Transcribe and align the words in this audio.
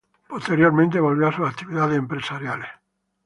Posteriormente 0.27 0.99
volvió 0.99 1.27
a 1.27 1.31
sus 1.31 1.47
actividades 1.47 1.95
empresariales. 1.95 2.69